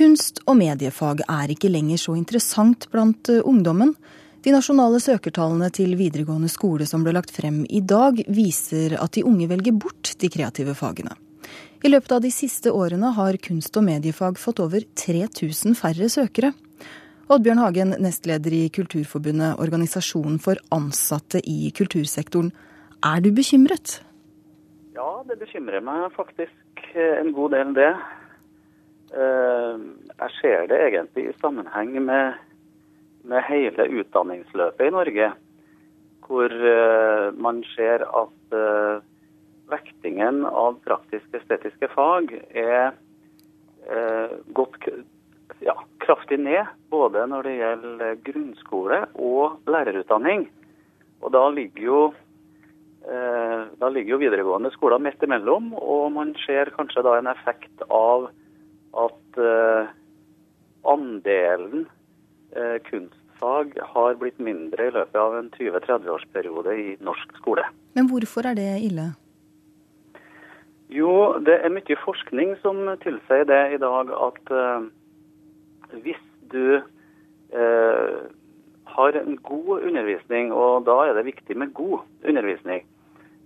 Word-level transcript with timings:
Kunst- 0.00 0.38
og 0.48 0.54
mediefag 0.56 1.18
er 1.28 1.50
ikke 1.52 1.68
lenger 1.68 1.98
så 2.00 2.14
interessant 2.16 2.86
blant 2.88 3.28
eh, 3.28 3.42
ungdommen. 3.44 3.90
De 4.40 4.52
nasjonale 4.54 4.96
søkertallene 4.96 5.66
til 5.76 5.90
videregående 5.98 6.48
skole 6.48 6.86
som 6.88 7.02
ble 7.04 7.12
lagt 7.12 7.34
frem 7.36 7.58
i 7.68 7.82
dag, 7.84 8.22
viser 8.32 8.94
at 8.96 9.12
de 9.12 9.26
unge 9.28 9.44
velger 9.50 9.74
bort 9.76 10.14
de 10.22 10.30
kreative 10.32 10.72
fagene. 10.78 11.12
I 11.84 11.90
løpet 11.92 12.14
av 12.16 12.22
de 12.24 12.30
siste 12.32 12.72
årene 12.72 13.10
har 13.12 13.36
kunst- 13.44 13.76
og 13.76 13.84
mediefag 13.90 14.40
fått 14.40 14.62
over 14.64 14.86
3000 15.02 15.76
færre 15.76 16.08
søkere. 16.08 16.54
Oddbjørn 17.28 17.60
Hagen, 17.60 17.92
nestleder 18.00 18.56
i 18.56 18.62
Kulturforbundet, 18.72 19.60
organisasjonen 19.60 20.38
for 20.40 20.62
ansatte 20.72 21.42
i 21.44 21.68
kultursektoren. 21.76 22.48
Er 23.04 23.20
du 23.20 23.28
bekymret? 23.36 23.98
Ja, 24.96 25.10
det 25.28 25.36
bekymrer 25.44 25.84
meg 25.84 26.08
faktisk 26.16 26.88
en 26.96 27.34
god 27.36 27.52
del, 27.58 27.76
det. 27.76 27.92
Ser 30.40 30.66
det 30.70 30.78
egentlig 30.80 31.26
i 31.28 31.36
sammenheng 31.40 31.92
med, 32.04 32.38
med 33.28 33.44
hele 33.44 33.84
utdanningsløpet 34.00 34.88
i 34.88 34.94
Norge, 34.94 35.28
hvor 36.24 36.54
uh, 36.54 37.28
man 37.36 37.60
ser 37.74 38.06
at 38.06 38.56
uh, 38.56 39.02
vektingen 39.70 40.46
av 40.48 40.78
praktisk-estetiske 40.86 41.90
fag 41.92 42.32
er 42.56 42.94
uh, 43.90 44.32
gått 44.56 44.80
ja, 45.60 45.76
kraftig 46.00 46.40
ned, 46.40 46.72
både 46.88 47.26
når 47.28 47.48
det 47.48 47.54
gjelder 47.58 48.24
grunnskole 48.30 49.04
og 49.20 49.60
lærerutdanning. 49.68 50.48
Og 51.20 51.36
da 51.36 51.46
ligger 51.52 51.88
jo 51.90 52.02
da 53.00 53.88
ligger 53.88 54.12
jo 54.12 54.18
videregående 54.20 54.68
skoler 54.74 55.00
midt 55.00 55.22
imellom, 55.24 55.70
og 55.72 56.10
man 56.12 56.34
ser 56.42 56.68
kanskje 56.74 57.00
da 57.02 57.14
en 57.16 57.30
effekt 57.32 57.80
av 57.88 58.26
at 59.00 59.38
andelen 60.88 61.86
eh, 62.56 62.78
kunstfag 62.86 63.74
har 63.94 64.14
blitt 64.20 64.38
mindre 64.42 64.88
i 64.88 64.94
løpet 64.94 65.18
av 65.20 65.36
en 65.38 65.50
20-30-årsperiode 65.56 66.76
i 66.76 66.86
norsk 67.04 67.36
skole. 67.40 67.64
Men 67.96 68.10
hvorfor 68.10 68.48
er 68.50 68.58
det 68.58 68.70
ille? 68.86 69.10
Jo, 70.90 71.38
det 71.46 71.60
er 71.60 71.72
mye 71.72 71.98
forskning 72.04 72.56
som 72.64 72.82
tilsier 73.04 73.46
det 73.46 73.60
i 73.76 73.82
dag 73.82 74.10
at 74.28 74.54
eh, 74.62 74.88
hvis 76.04 76.24
du 76.52 76.80
har 77.50 79.16
en 79.18 79.36
god 79.42 79.82
undervisning, 79.88 80.52
og 80.54 80.84
da 80.86 80.94
er 81.08 81.16
det 81.16 81.24
viktig 81.26 81.56
med 81.58 81.72
god 81.74 82.04
undervisning 82.22 82.84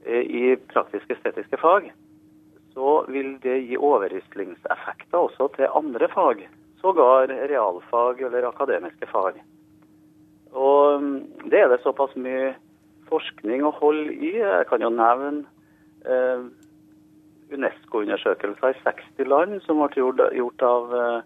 i 0.05 0.43
praktisk-estetiske 0.69 1.57
fag, 1.57 1.87
så 2.75 3.05
vil 3.09 3.37
det 3.43 3.61
gi 3.69 3.79
overrislingseffekter 3.79 5.19
også 5.19 5.48
til 5.57 5.73
andre 5.79 6.09
fag, 6.13 6.43
sågar 6.85 7.33
realfag 7.49 8.21
eller 8.21 8.49
akademiske 8.49 9.09
fag. 9.09 9.41
Og 10.53 11.01
mm, 11.03 11.49
det 11.51 11.63
er 11.63 11.73
det 11.73 11.81
såpass 11.83 12.13
mye 12.21 12.53
forskning 13.09 13.65
å 13.65 13.73
holde 13.79 14.13
i. 14.13 14.35
Jeg 14.37 14.69
kan 14.69 14.85
jo 14.85 14.93
nevne 14.93 15.47
eh, 16.05 16.45
Unesco-undersøkelser 17.55 18.75
i 18.75 18.83
60 18.85 19.31
land 19.31 19.57
som 19.65 19.81
ble 19.81 20.29
gjort, 20.37 20.63
av 20.63 20.95
eh, 20.99 21.19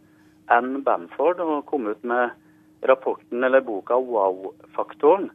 Anne 0.55 0.83
Bamford 0.87 1.43
og 1.45 1.67
kom 1.69 1.91
ut 1.91 2.07
med 2.07 2.31
rapporten 2.89 3.43
eller 3.45 3.65
boka 3.67 3.99
'Wow-faktoren', 3.99 5.31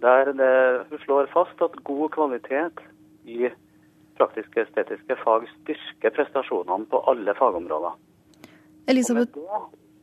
der 0.00 0.32
det, 0.32 0.86
hun 0.90 0.98
slår 1.04 1.28
fast 1.34 1.60
at 1.62 1.76
god 1.84 2.10
kvalitet 2.16 2.80
i 3.24 3.50
praktiske 4.16 4.64
estetiske 4.64 5.16
fag 5.22 5.46
styrker 5.60 6.14
prestasjonene 6.16 6.88
på 6.90 7.02
alle 7.10 7.34
fagområder. 7.34 7.98
Elisabeth... 8.88 9.36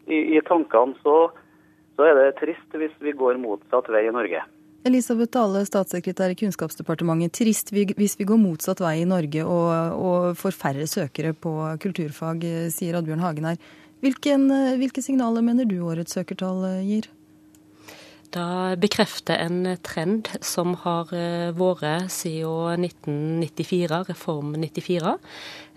i, 0.07 0.19
I 0.37 0.41
tankene 0.45 0.97
så, 1.01 1.15
så, 1.95 2.05
er 2.05 2.19
det 2.19 2.27
trist 2.41 2.77
hvis 2.77 2.93
vi 3.01 3.15
går 3.17 3.39
motsatt 3.41 3.89
vei 3.93 4.05
i 4.07 4.13
Norge. 4.13 4.43
Elisabeth 4.85 5.33
Dale, 5.33 5.63
statssekretær 5.65 6.35
i 6.35 6.37
Kunnskapsdepartementet. 6.37 7.33
Trist 7.39 7.73
hvis 7.73 8.19
vi 8.19 8.27
går 8.29 8.37
motsatt 8.37 8.83
vei 8.85 8.99
i 9.01 9.09
Norge 9.09 9.41
og, 9.41 9.71
og 9.97 10.37
får 10.37 10.53
færre 10.53 10.85
søkere 10.89 11.33
på 11.33 11.55
kulturfag, 11.81 12.45
sier 12.73 12.99
Oddbjørn 12.99 13.25
Hagen 13.25 13.49
her. 13.49 13.57
Hvilken, 14.05 14.45
hvilke 14.77 15.01
signaler 15.01 15.41
mener 15.41 15.65
du 15.65 15.79
årets 15.81 16.13
søkertall 16.13 16.67
gir? 16.85 17.09
Dette 18.35 18.75
bekrefter 18.83 19.39
en 19.39 19.77
trend 19.79 20.27
som 20.43 20.73
har 20.81 21.07
eh, 21.15 21.53
vært 21.55 22.11
siden 22.11 22.83
1994, 22.83 23.99
Reform 24.09 24.49
94. 24.59 25.13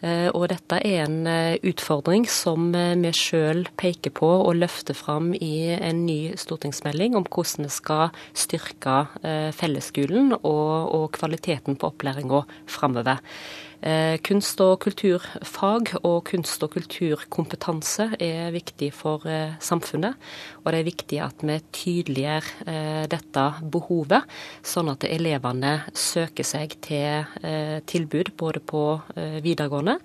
Eh, 0.03 0.27
og 0.33 0.49
dette 0.51 0.81
er 0.83 1.05
en 1.05 1.21
eh, 1.31 1.55
utfordring 1.71 2.27
som 2.27 2.73
vi 2.75 3.13
sjøl 3.15 3.63
peker 3.79 4.11
på 4.19 4.27
og 4.41 4.59
løfter 4.59 4.99
fram 4.99 5.31
i 5.39 5.71
en 5.77 6.03
ny 6.09 6.35
stortingsmelding 6.35 7.15
om 7.15 7.29
hvordan 7.31 7.69
vi 7.69 7.71
skal 7.77 8.11
styrke 8.35 8.99
fellesskolen 9.55 10.35
og, 10.41 10.75
og 10.99 11.07
kvaliteten 11.15 11.79
på 11.79 11.93
opplæringa 11.93 12.43
framover. 12.67 13.23
Eh, 13.81 14.19
kunst- 14.19 14.61
og 14.61 14.81
kulturfag 14.81 15.93
og 16.03 16.25
kunst- 16.25 16.62
og 16.62 16.71
kulturkompetanse 16.71 18.16
er 18.19 18.50
viktig 18.50 18.93
for 18.93 19.22
eh, 19.27 19.55
samfunnet. 19.61 20.19
Og 20.65 20.72
det 20.72 20.81
er 20.81 20.89
viktig 20.89 21.21
at 21.22 21.44
vi 21.47 21.61
tydeliggjør 21.72 22.50
eh, 22.67 23.06
dette 23.06 23.47
behovet, 23.71 24.27
sånn 24.67 24.91
at 24.91 25.06
elevene 25.06 25.84
søker 25.94 26.44
seg 26.44 26.75
til 26.83 27.25
tilbud 27.87 28.33
både 28.37 28.61
på 28.61 28.83
videregående 29.43 29.99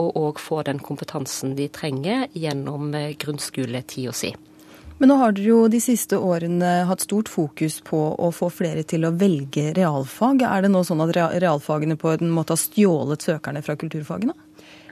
og 0.00 0.16
òg 0.16 0.38
får 0.42 0.66
den 0.70 0.80
kompetansen 0.82 1.54
de 1.58 1.68
trenger 1.68 2.28
gjennom 2.34 2.92
grunnskoletida 3.20 4.14
si. 4.16 4.34
Men 5.00 5.08
nå 5.08 5.14
har 5.16 5.32
dere 5.32 5.48
jo 5.48 5.60
de 5.72 5.78
siste 5.80 6.18
årene 6.20 6.82
hatt 6.84 7.06
stort 7.06 7.30
fokus 7.32 7.78
på 7.86 7.98
å 8.20 8.26
få 8.36 8.50
flere 8.52 8.82
til 8.84 9.06
å 9.08 9.14
velge 9.16 9.70
realfag. 9.72 10.42
Er 10.44 10.66
det 10.66 10.70
nå 10.74 10.82
sånn 10.84 11.00
at 11.00 11.14
realfagene 11.16 11.96
på 11.96 12.10
en 12.12 12.28
måte 12.36 12.52
har 12.52 12.60
stjålet 12.60 13.24
søkerne 13.24 13.62
fra 13.64 13.78
kulturfagene? 13.80 14.36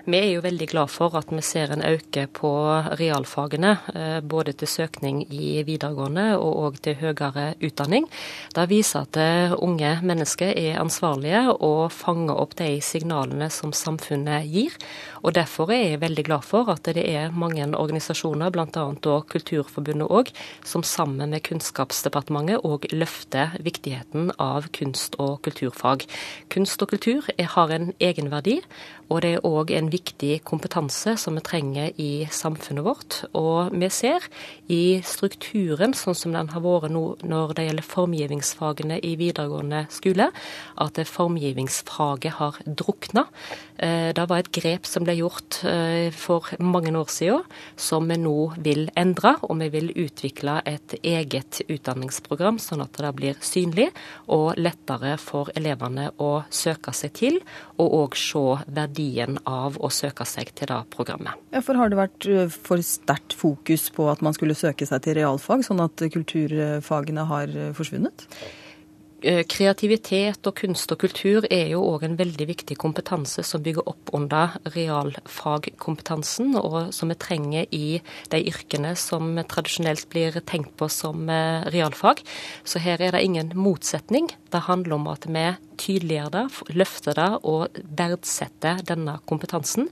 Vi 0.08 0.16
er 0.16 0.30
jo 0.32 0.40
veldig 0.40 0.70
glad 0.70 0.88
for 0.88 1.12
at 1.18 1.28
vi 1.28 1.42
ser 1.44 1.68
en 1.68 1.82
øke 1.84 2.22
på 2.32 2.48
realfagene, 2.96 3.74
eh, 3.92 4.20
både 4.24 4.54
til 4.56 4.68
søkning 4.72 5.18
i 5.28 5.60
videregående 5.68 6.38
og 6.40 6.78
til 6.80 6.94
høyere 6.96 7.50
utdanning. 7.60 8.06
Det 8.56 8.64
viser 8.70 9.04
at 9.04 9.18
eh, 9.20 9.52
unge 9.52 9.90
mennesker 10.00 10.54
er 10.56 10.80
ansvarlige 10.80 11.42
og 11.52 11.92
fanger 11.92 12.40
opp 12.40 12.56
de 12.56 12.80
signalene 12.80 13.50
som 13.52 13.74
samfunnet 13.76 14.48
gir. 14.48 14.78
Og 15.20 15.34
Derfor 15.36 15.68
er 15.76 15.90
jeg 15.90 16.00
veldig 16.00 16.24
glad 16.24 16.48
for 16.48 16.72
at 16.72 16.88
det 16.88 17.04
er 17.04 17.28
mange 17.28 17.68
organisasjoner, 17.76 18.48
bl.a. 18.48 18.86
Kulturforbundet 19.28 20.08
òg, 20.08 20.32
som 20.64 20.82
sammen 20.82 21.36
med 21.36 21.44
Kunnskapsdepartementet 21.44 22.64
òg 22.64 22.88
løfter 22.96 23.60
viktigheten 23.60 24.32
av 24.40 24.72
kunst- 24.72 25.20
og 25.20 25.42
kulturfag. 25.44 26.08
Kunst 26.48 26.80
og 26.80 26.96
kultur 26.96 27.28
har 27.36 27.76
en 27.76 27.92
egenverdi, 28.00 28.62
og 29.08 29.22
det 29.22 29.36
er 29.36 29.44
òg 29.44 29.70
en 29.72 29.88
viktig 29.88 29.97
kompetanse 30.44 31.16
som 31.16 31.34
vi 31.38 31.42
trenger 31.44 31.92
i 32.00 32.28
samfunnet 32.30 32.84
vårt. 32.84 33.18
Og 33.38 33.72
vi 33.72 33.88
ser 33.90 34.24
i 34.68 35.00
strukturen, 35.04 35.94
sånn 35.94 36.16
som 36.16 36.34
den 36.34 36.50
har 36.52 36.62
vært 36.64 36.92
nå 36.92 37.04
når 37.28 37.54
det 37.56 37.66
gjelder 37.68 37.86
formgivningsfagene 37.86 38.98
i 39.04 39.14
videregående 39.20 39.86
skole, 39.92 40.30
at 40.78 41.00
formgivningsfaget 41.08 42.38
har 42.38 42.60
drukna. 42.66 43.26
Eh, 43.78 44.10
det 44.14 44.26
var 44.28 44.42
et 44.42 44.52
grep 44.52 44.86
som 44.86 45.04
ble 45.06 45.14
gjort 45.20 45.60
eh, 45.64 46.10
for 46.14 46.48
mange 46.58 46.92
år 46.98 47.10
siden, 47.12 47.44
som 47.76 48.08
vi 48.10 48.18
nå 48.18 48.36
vil 48.58 48.88
endre. 48.98 49.36
Og 49.46 49.58
vi 49.62 49.70
vil 49.74 49.92
utvikle 49.94 50.58
et 50.66 50.98
eget 51.02 51.62
utdanningsprogram, 51.68 52.58
sånn 52.62 52.82
at 52.84 52.98
det 52.98 53.14
blir 53.16 53.38
synlig 53.44 53.88
og 54.26 54.58
lettere 54.58 55.16
for 55.22 55.52
elevene 55.56 56.10
å 56.18 56.42
søke 56.50 56.94
seg 56.96 57.14
til, 57.16 57.40
og 57.78 57.94
òg 58.02 58.18
se 58.18 58.44
verdien 58.66 59.38
av 59.48 59.77
å 59.78 59.90
søke 59.92 60.26
seg 60.28 60.52
til 60.58 60.70
det 60.70 60.80
programmet. 60.94 61.38
Ja, 61.54 61.62
for 61.64 61.78
Har 61.78 61.90
det 61.90 62.00
vært 62.00 62.28
for 62.52 62.82
sterkt 62.84 63.36
fokus 63.38 63.88
på 63.94 64.08
at 64.10 64.22
man 64.24 64.34
skulle 64.36 64.58
søke 64.58 64.86
seg 64.88 65.04
til 65.04 65.18
realfag, 65.20 65.62
sånn 65.66 65.84
at 65.84 66.02
kulturfagene 66.12 67.28
har 67.30 67.52
forsvunnet? 67.78 68.26
Kreativitet 69.18 70.46
og 70.46 70.54
kunst 70.60 70.92
og 70.94 71.00
kultur 71.02 71.46
er 71.50 71.72
jo 71.72 71.80
òg 71.82 72.04
en 72.06 72.14
veldig 72.20 72.46
viktig 72.52 72.76
kompetanse 72.78 73.42
som 73.42 73.64
bygger 73.64 73.88
opp 73.90 74.12
under 74.14 74.54
realfagkompetansen, 74.76 76.54
og 76.54 76.92
som 76.94 77.10
vi 77.10 77.16
trenger 77.18 77.66
i 77.74 77.98
de 78.30 78.42
yrkene 78.46 78.94
som 78.94 79.34
tradisjonelt 79.50 80.06
blir 80.12 80.38
tenkt 80.46 80.76
på 80.78 80.86
som 80.86 81.26
realfag. 81.74 82.22
Så 82.62 82.78
her 82.78 83.02
er 83.02 83.16
det 83.16 83.24
ingen 83.26 83.50
motsetning. 83.58 84.30
Det 84.54 84.68
handler 84.70 85.00
om 85.00 85.10
at 85.10 85.26
vi 85.26 85.48
tydeliggjøre 85.78 86.32
det, 86.34 86.74
løfte 86.78 87.14
det 87.16 87.28
og 87.48 87.78
verdsette 87.98 88.74
denne 88.88 89.18
kompetansen. 89.28 89.88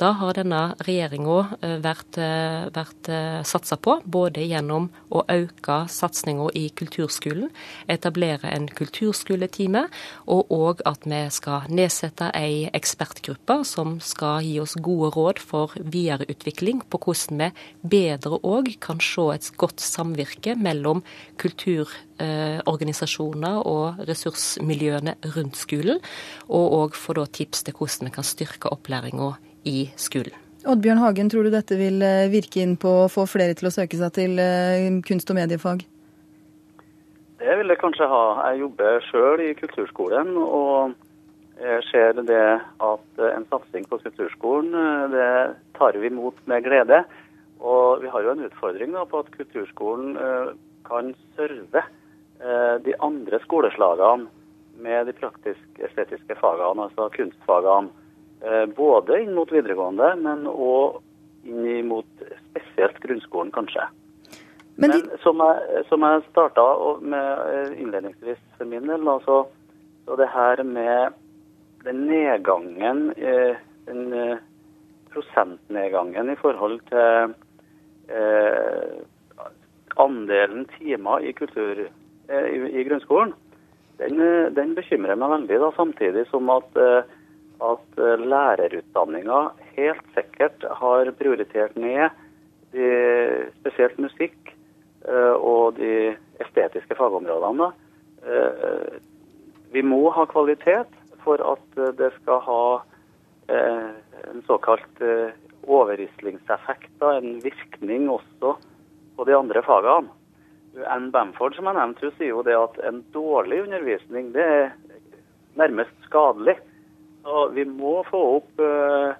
Da 0.00 0.12
har 0.20 0.36
denne 0.38 0.62
regjeringa 0.86 1.38
eh, 1.62 1.76
vært, 1.84 2.18
eh, 2.22 2.68
vært 2.74 3.12
satsa 3.48 3.78
på, 3.80 3.98
både 4.04 4.44
gjennom 4.44 4.88
å 5.14 5.24
øke 5.32 5.78
satsinga 5.92 6.48
i 6.58 6.68
kulturskolen, 6.76 7.52
etablere 7.90 8.50
en 8.52 8.68
kulturskoletime, 8.68 9.86
og 10.26 10.52
òg 10.54 10.82
at 10.88 11.06
vi 11.08 11.22
skal 11.34 11.68
nedsette 11.72 12.30
ei 12.36 12.68
ekspertgruppe 12.76 13.60
som 13.68 13.98
skal 14.04 14.42
gi 14.46 14.58
oss 14.62 14.76
gode 14.82 15.12
råd 15.16 15.42
for 15.42 15.76
videreutvikling 15.78 16.82
på 16.90 17.00
hvordan 17.04 17.48
vi 17.82 17.98
bedre 18.08 18.38
òg 18.46 18.74
kan 18.84 19.00
se 19.02 19.26
et 19.34 19.50
godt 19.60 19.82
samvirke 19.84 20.56
mellom 20.58 21.02
kulturorganisasjoner 22.18 23.62
og 23.66 24.02
ressursmiljøene 24.08 25.16
rundt 25.36 25.56
skolen, 25.56 26.00
og 26.48 26.72
òg 26.82 26.94
få 26.94 27.14
tips 27.26 27.64
til 27.64 27.74
hvordan 27.74 28.08
vi 28.08 28.14
kan 28.14 28.24
styrke 28.24 28.68
opplæringa 28.72 29.36
i 29.64 29.90
skolen. 29.96 30.34
Oddbjørn 30.66 30.98
Hagen, 30.98 31.30
tror 31.30 31.44
du 31.44 31.50
dette 31.50 31.76
vil 31.78 32.02
eh, 32.02 32.28
virke 32.28 32.60
inn 32.60 32.76
på 32.76 33.04
å 33.04 33.08
få 33.08 33.24
flere 33.26 33.54
til 33.54 33.68
å 33.68 33.72
søke 33.72 33.96
seg 33.96 34.12
til 34.12 34.38
eh, 34.38 34.90
kunst- 35.06 35.30
og 35.30 35.38
mediefag? 35.38 35.84
Det 37.38 37.54
vil 37.60 37.70
jeg 37.70 37.78
kanskje 37.78 38.08
ha. 38.10 38.24
Jeg 38.50 38.64
jobber 38.64 39.04
sjøl 39.06 39.44
i 39.46 39.54
kulturskolen. 39.54 40.36
og 40.36 40.94
jeg 41.58 41.82
ser 41.90 42.12
det 42.22 42.60
at 42.62 43.22
en 43.34 43.46
satsing 43.50 43.86
på 43.90 43.98
kulturskolen 43.98 44.74
det 45.10 45.30
tar 45.74 45.96
vi 45.98 46.06
imot 46.06 46.36
med 46.46 46.62
glede. 46.66 47.04
Og 47.58 48.02
vi 48.02 48.10
har 48.10 48.22
jo 48.22 48.34
en 48.34 48.44
utfordring 48.46 48.92
da, 48.94 49.04
på 49.04 49.22
at 49.22 49.30
kulturskolen 49.34 50.16
eh, 50.16 50.52
kan 50.86 51.14
serve 51.36 51.82
eh, 51.82 51.94
de 52.84 52.92
andre 53.02 53.38
skoleslagene 53.42 54.28
med 54.78 55.06
de 55.06 55.14
praktisk-estetiske 55.18 56.36
fagene, 56.38 56.86
altså 56.86 57.08
kunstfagene. 57.14 57.90
Eh, 58.40 58.66
både 58.76 59.22
inn 59.24 59.34
mot 59.34 59.50
videregående, 59.50 60.12
men 60.22 60.46
òg 60.46 61.00
inn 61.48 61.88
mot 61.90 62.26
spesielt 62.50 63.00
grunnskolen, 63.02 63.50
kanskje. 63.54 63.88
Men, 64.78 64.92
de... 64.92 65.00
men 65.02 65.22
som 65.24 65.42
jeg, 65.42 65.82
som 65.90 66.06
jeg 66.06 66.26
starta 66.28 66.66
med 67.02 67.42
eh, 67.48 67.72
innledningsvis 67.82 68.42
for 68.58 68.70
min 68.70 68.86
del, 68.86 69.10
altså, 69.10 69.42
så 70.06 70.18
det 70.20 70.30
her 70.30 70.62
med 70.62 71.18
den 71.82 72.06
nedgangen, 72.06 73.08
eh, 73.18 73.58
den 73.90 74.12
eh, 74.14 74.38
prosentnedgangen 75.10 76.30
i 76.30 76.38
forhold 76.38 76.78
til 76.92 77.34
eh, 78.14 78.98
andelen 79.98 80.68
timer 80.76 81.24
i 81.26 81.34
kultur 81.34 81.88
eh, 81.88 81.97
i, 82.28 82.80
i, 82.80 82.84
grunnskolen, 82.84 83.32
den, 83.98 84.20
eh, 84.20 84.50
den, 84.52 84.74
bekymrer 84.76 85.18
meg 85.18 85.32
veldig. 85.34 85.60
da, 85.62 85.70
Samtidig 85.76 86.26
som 86.30 86.50
at, 86.52 86.76
eh, 86.76 87.02
at 87.64 88.00
eh, 88.00 88.24
lærerutdanninga 88.32 89.40
helt 89.78 90.14
sikkert 90.16 90.66
har 90.82 91.10
prioritert 91.18 91.76
ned 91.76 92.10
de, 92.74 92.88
spesielt 93.60 93.98
musikk 93.98 94.52
eh, 95.08 95.34
og 95.34 95.78
de 95.80 96.14
estetiske 96.44 96.98
fagområdene. 96.98 97.72
vi 99.72 99.82
må 99.82 100.10
ha 100.10 100.24
kvalitet 100.26 100.90
for 101.22 101.40
at 101.44 101.76
det 101.96 102.08
skal 102.16 102.40
ha 102.44 102.62
en 103.48 104.42
såkalt 104.46 105.00
overrislingseffekt, 105.64 106.90
en 107.02 107.38
virkning 107.44 108.08
også 108.10 108.56
på 109.16 109.26
de 109.28 109.36
andre 109.36 109.62
fagene. 109.62 110.17
Ann 110.88 111.10
Bamford 111.10 111.56
som 111.56 111.68
jeg 111.68 111.78
nevnte, 111.78 112.08
hun 112.08 112.16
sier 112.18 112.32
jo 112.32 112.44
det 112.46 112.56
at 112.58 112.78
en 112.88 113.00
dårlig 113.14 113.62
undervisning 113.64 114.32
det 114.34 114.44
er 114.44 114.68
nærmest 115.58 115.94
skadelig. 116.06 116.58
Og 117.28 117.54
vi 117.56 117.64
må 117.68 117.98
få 118.08 118.20
opp 118.38 118.62
uh, 118.62 119.16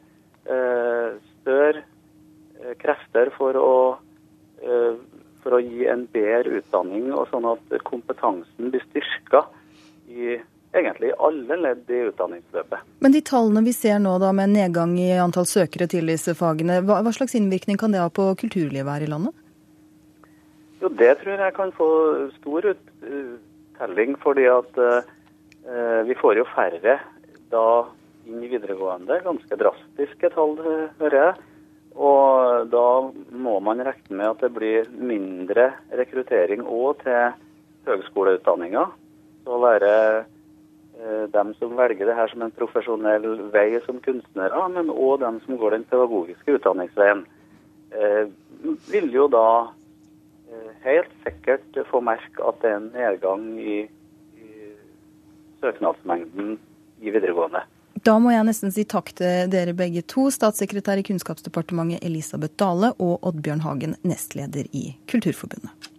uh, 0.49 1.09
større 1.41 1.83
uh, 1.83 2.75
krefter 2.81 3.33
for 3.37 3.59
å, 3.59 3.73
for 5.43 5.55
å 5.55 5.61
gi 5.63 5.85
en 5.91 6.07
bedre 6.11 6.61
utdanning, 6.61 7.11
og 7.15 7.29
sånn 7.31 7.47
at 7.47 7.75
kompetansen 7.87 8.73
blir 8.73 8.83
styrka 8.89 9.45
i 10.11 10.39
egentlig 10.75 11.13
alle 11.19 11.57
ledd 11.57 11.91
i 11.91 12.01
utdanningsløpet. 12.09 12.87
Men 13.05 13.15
de 13.15 13.23
tallene 13.25 13.63
vi 13.67 13.75
ser 13.77 14.01
nå 14.03 14.17
da 14.23 14.33
med 14.37 14.53
nedgang 14.57 14.97
i 15.01 15.11
antall 15.21 15.47
søkere 15.49 15.89
til 15.91 16.11
disse 16.11 16.35
fagene, 16.39 16.81
hva, 16.87 17.01
hva 17.05 17.13
slags 17.15 17.37
innvirkning 17.39 17.79
kan 17.81 17.95
det 17.95 18.03
ha 18.03 18.11
på 18.13 18.31
kulturlivet 18.41 18.91
her 18.93 19.07
i 19.07 19.11
landet? 19.11 19.37
Jo, 20.81 20.89
Det 20.89 21.13
tror 21.21 21.43
jeg 21.43 21.55
kan 21.57 21.73
få 21.75 21.91
stor 22.39 22.71
uttelling, 22.73 24.17
fordi 24.23 24.47
at 24.51 24.79
eh, 24.79 26.03
vi 26.07 26.17
får 26.19 26.39
jo 26.39 26.47
færre 26.55 26.99
da 27.51 27.67
inn 28.29 28.45
i 28.45 28.51
videregående. 28.53 29.21
Ganske 29.25 29.59
drastiske 29.59 30.31
tall, 30.35 30.57
hører 31.01 31.19
jeg. 31.19 31.35
Og 31.99 32.69
da 32.71 32.87
må 33.35 33.59
man 33.65 33.83
regne 33.83 34.15
med 34.21 34.31
at 34.31 34.43
det 34.45 34.53
blir 34.55 34.91
mindre 34.95 35.73
rekruttering 35.99 36.63
òg 36.63 37.03
til 37.03 37.33
høgskoleutdanninga. 37.89 38.85
Så 39.43 39.59
være 39.65 39.95
Eh, 40.99 41.29
dem 41.31 41.55
som 41.55 41.77
velger 41.79 42.07
det 42.07 42.15
her 42.19 42.27
som 42.27 42.43
en 42.43 42.51
profesjonell 42.51 43.27
vei 43.55 43.79
som 43.85 44.01
kunstnere, 44.03 44.65
men 44.75 44.89
òg 44.91 45.21
dem 45.23 45.37
som 45.45 45.59
går 45.61 45.77
den 45.77 45.85
pedagogiske 45.87 46.57
utdanningsveien, 46.59 47.21
eh, 47.95 48.25
vil 48.91 49.07
jo 49.15 49.29
da 49.31 49.45
eh, 49.63 49.69
helt 50.85 51.11
sikkert 51.25 51.81
få 51.91 52.01
merke 52.05 52.45
at 52.45 52.61
det 52.63 52.71
er 52.71 52.79
en 52.79 52.93
nedgang 52.95 53.49
i, 53.61 53.81
i 54.39 54.71
søknadsmengden 55.63 56.57
i 57.01 57.13
videregående. 57.15 57.65
Da 58.07 58.15
må 58.23 58.31
jeg 58.31 58.47
nesten 58.47 58.73
si 58.73 58.85
takk 58.89 59.11
til 59.19 59.51
dere 59.51 59.75
begge 59.77 60.05
to, 60.07 60.29
statssekretær 60.33 61.01
i 61.01 61.05
Kunnskapsdepartementet 61.07 62.05
Elisabeth 62.07 62.55
Dale 62.61 62.93
og 63.03 63.27
Oddbjørn 63.27 63.65
Hagen, 63.67 63.97
nestleder 64.07 64.71
i 64.71 64.93
Kulturforbundet. 65.11 65.91